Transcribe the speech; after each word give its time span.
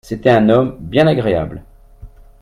C'était 0.03 0.31
un 0.31 0.49
homme 0.49 0.77
bien 0.79 1.05
agréable 1.05 1.61